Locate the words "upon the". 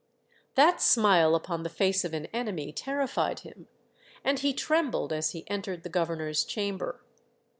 1.35-1.69